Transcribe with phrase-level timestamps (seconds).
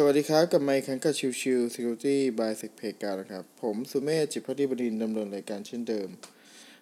[0.00, 6.08] สวัสดีครับ กลับมาพบกันกับ Chill Chill Security by s e c p e g a นะครับ ผมสุเมธจิตพัฒนิบดินดำเนินรายการเช่นเดิม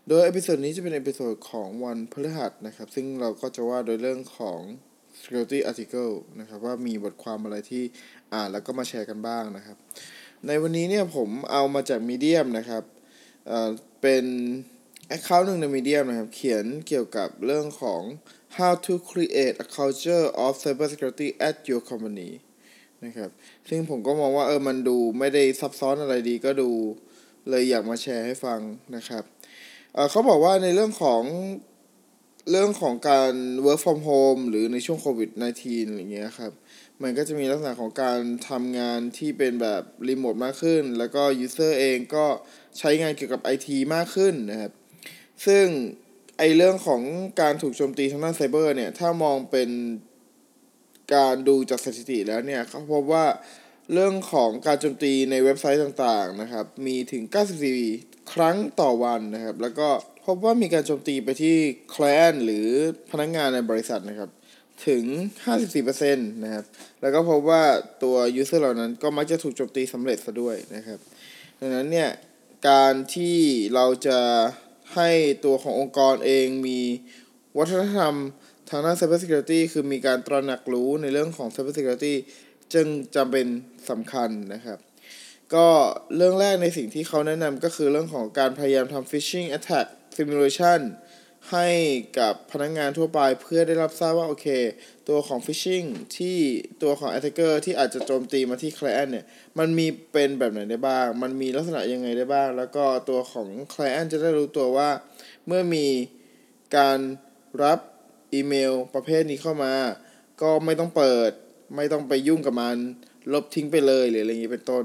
[0.09, 4.61] โดย episode นี้จะเป็น episode ของวันพฤหัสนะครับ ซึ่งเราก็จะว่าด้วยเรื่องของ
[5.21, 7.83] security article นะครับ ว่ามีบทความอะไรที่
[8.33, 9.77] อ่านแล้วก็มาแชร์กันบ้างนะครับ
[10.47, 12.83] ในวันนี้เนี่ยผมเอามาจาก Medium นะครับ
[13.47, 13.71] เอ่อ
[14.01, 14.25] เป็น
[15.17, 18.03] account หนึ่งใน Medium นะครับ เขียนเกี่ยวกับเรื่องของ
[18.57, 22.33] how to create a culture of cybersecurity at your company
[23.05, 23.31] นะครับ
[23.69, 26.71] ซึ่งผมก็มองว่าเออมันดูไม่ได้ซับซ้อนอะไรดีก็ดู
[27.51, 28.61] เลยอยากมาแชร์ให้ฟัง
[28.97, 29.25] นะครับ
[29.95, 31.23] เเขาบอกว่าในเรื่องของ
[32.51, 33.33] เรื่องของการ
[33.65, 36.53] work from home หรือในช่วงโควิด -19 อะไรเงี้ยครับ
[37.03, 42.27] มันก็จะมีลักษณะของการทำงานที่เป็นแบบรีโมทมากขึ้น แล้วก็ user เองก็
[42.79, 44.73] ใช้งานเกี่ยวกับ IT มากขึ้นนะครับ
[45.47, 45.65] ซึ่ง
[46.39, 47.03] ไอเรื่องของ
[47.41, 49.71] การถูกโจมตีทางด้านไซเบอร์เนี่ย ถ้ามองเป็น
[51.15, 53.27] การดูจากสถิติแล้วเนี่ยเขาพบว่า
[53.93, 57.23] เรื่องของการโจมตีในเว็บไซต์ต่างๆนะครับ มีถึง
[57.77, 59.89] 94 ครั้งต่อวันนะครับ แล้วก็
[60.27, 61.57] พบว่ามีการโจมตีไปที่
[61.95, 62.69] client หรือ
[63.11, 64.31] พนักงงานในบริษัทนะครับ
[64.89, 65.05] ถึง
[65.75, 66.65] 54%นะครับ
[67.01, 67.63] แล้วก็พบว่า
[68.03, 70.99] ตัว user เหล่านั้นก็มักจะถูกโจมตีสำเร็จซะด้วยนะครับ
[71.61, 72.11] ดังนั้นเนี่ย
[72.69, 73.39] การที่
[73.75, 74.21] เราจะ
[74.95, 75.11] ให้
[75.45, 76.81] ตัวขององค์กรเองมี
[77.59, 78.15] วัฒนธรรม
[78.71, 82.15] ทางด้าน Cyber Security คือมีการตระหนักรู้ในเรื่องของ Cyber Security
[82.75, 82.87] จึง
[83.17, 83.47] จำเป็น
[83.91, 84.79] สำคัญนะครับ
[85.55, 85.69] ก็
[86.17, 89.87] เรื่องแรกในสิ่งที่เขาแนะนำก็คือเรื่องของการพยายามทำ phishing attack
[90.17, 90.81] simulation
[91.53, 91.69] ให้
[92.19, 94.47] กับพนักงงานทั่วไปเพื่อได้รับทราบว่า โอเค
[95.09, 95.87] ตัวของ phishing
[96.17, 96.39] ที่
[96.83, 99.25] ตัวของ attacker ที่อาจจะโจมตีมาที่ client เนี่ย
[99.59, 104.91] มันมีเป็นแบบไหนได้บ้าง มันมีลักษณะยังไงได้บ้าง แล้วก็ตัวของ client จะได้รู้ตัวว่า
[105.47, 105.87] เมื่อมี
[106.77, 106.99] การ
[107.63, 107.79] รับ
[108.37, 109.75] อีเมลประเภทนี้เข้ามา
[110.43, 111.31] ก็ไม่ต้องเปิด
[111.77, 112.77] ไม่ต้องไปยุ่งกับมัน
[113.33, 114.85] ลบทิ้งไปเลยหรืออะไรอย่างนี้เป็นต้น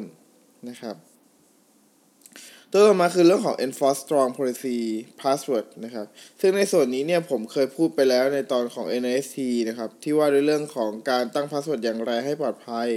[0.70, 0.96] นะครับ
[2.72, 4.80] ตัวต่อมาคือเรื่องของ enforce strong policy
[5.22, 6.06] password นะครับ
[6.40, 9.38] ซึ่งในส่วนนี้เนี่ยผมเคยพูดไปแล้วในตอนของ NIST
[9.70, 12.90] นะครับ ที่ว่าด้วยเรื่องของการตั้ง password อย่างไรให้ปลอดภัย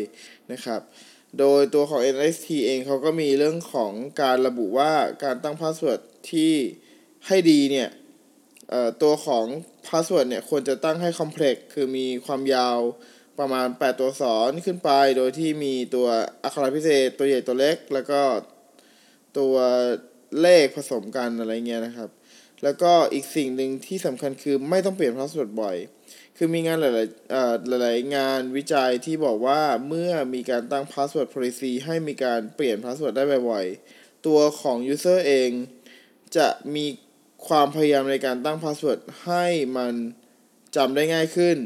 [0.53, 0.81] นะครับ
[1.39, 3.93] โดยตัวของ NIST เองเขาก็มีเรื่องของ
[4.23, 4.93] การระบุว่า
[5.25, 6.01] การตั้ง password
[6.31, 6.53] ที่
[7.27, 7.89] ให้ดีเนี่ย
[9.03, 9.47] ตัวของ
[9.95, 12.79] password เนี่ยควรจะตั้งให้ complex คือมีความยาว
[13.39, 16.07] ประมาณ 8 ตัวอักษรขึ้นไป โดยที่มีตัว
[16.45, 18.21] อักขระพิเศษ ตัวใหญ่ตัวเล็ก แล้วก็
[19.39, 19.55] ตัว
[20.41, 22.11] เลขผสมกันอะไรเงี้ยนะครับ
[22.63, 25.77] แล้วก็อีกสิ่งหนึ่งที่สำคัญคือไม่ต้องเปลี่ยน password บ่อย
[26.37, 35.51] คือมีงานหลายๆเอ่อหลายๆงานวิจัยที่บอกว่าเมื่อมีการตั้ง password policy ให้มีการเปลี่ยน password ได้บ่อยๆ ตัวของ user เอง
[36.37, 36.87] จะมี
[37.49, 39.45] ความพยายามในการตั้ง password ให้
[39.77, 39.95] มัน
[40.77, 41.57] จำได้ง่ายขึ้น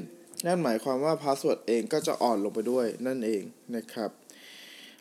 [0.46, 3.42] นั่นหมายความว่า password เองก็จะอ่อนลงไปด้วยนั่นเอง
[3.76, 4.10] นะครับ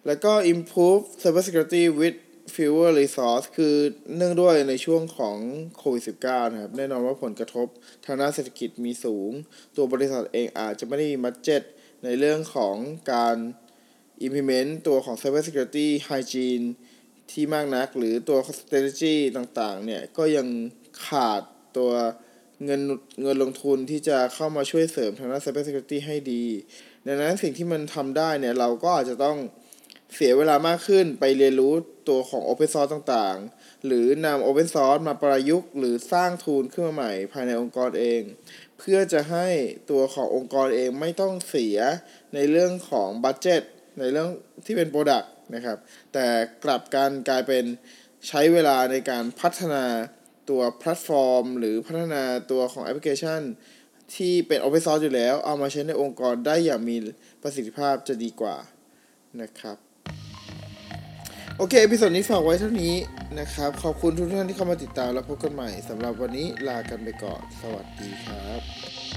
[0.06, 2.18] แล้วก็ improve cyber security with
[2.56, 3.76] fewer resource คือ
[4.16, 5.38] เนื่องด้วยในช่วงของ
[5.78, 7.68] โควิด -19 นะครับ แน่นอนว่าผลกระทบ
[8.06, 9.32] ทางด้านเศรษฐกิจมีสูง
[9.76, 11.62] ตัวบริษัทเองอาจจะไม่ได้มีมัดเจ็ต
[12.04, 12.76] ในเรื่องของ
[13.14, 13.36] การ
[14.26, 16.66] implement ตัวของ cyber security hygiene
[17.32, 20.48] ที่มากนัก หรือตัว strategy ต่างๆ เนี่ย ก็ยัง
[21.06, 21.42] ขาด
[21.78, 21.92] ตัว
[22.66, 22.82] เงิน
[23.22, 26.44] เงินลงทุนที่จะเข้ามาช่วยเสริมทางด้าน cyber security ให้ดี
[27.06, 29.38] ดังนั้นสิ่งที่มันทำได้เนี่ย เราก็อาจจะต้อง
[30.16, 31.74] เสียเวลามากขึ้นไปเรียนรู้
[32.10, 38.22] ตัวของ Open Source ต่างๆ หรือนำ Open Source มาประยุกต์หรือสร้าง tool ขึ้นมาใหม่ภายในองค์กรเอง
[38.80, 39.48] เพื่อจะให้
[39.90, 41.78] ตัวขององค์กรเองไม่ต้องเสีย
[42.36, 43.62] ในเรื่องของ budget
[44.00, 44.30] ในเรื่อง
[44.66, 45.78] ที่เป็น Product นะครับ
[46.14, 46.26] แต่
[46.64, 47.64] กลับกันกลายเป็น
[48.28, 49.86] ใช้เวลาในการพัฒนา
[50.50, 53.42] ตัวแพลตฟอร์ม หรือพัฒนาตัวของแอปพลิเคชัน
[54.16, 56.96] ที่เป็น Open Source อยู่แล้ว เอามาใช้ในองค์กรได้อย่างมี
[57.42, 58.58] ประสิทธิภาพจะดีกว่า
[59.42, 59.78] นะครับ
[61.58, 62.96] โอเคเอพิสดนี้ฝากไว้เท่านี้
[63.40, 69.17] นะครับ ขอบคุณทุกท่านที่เข้ามาติดตามแล้วพบกันใหม่สำหรับวันนี้ลากันไปก่อน สวัสดีครับ